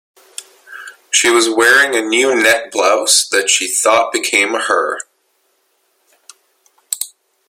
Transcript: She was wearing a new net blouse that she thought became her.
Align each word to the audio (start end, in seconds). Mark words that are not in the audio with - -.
She 1.11 1.29
was 1.29 1.47
wearing 1.47 1.95
a 1.95 2.01
new 2.01 2.33
net 2.33 2.71
blouse 2.71 3.27
that 3.29 3.51
she 3.51 3.67
thought 3.69 4.11
became 4.11 4.55
her. 4.61 4.97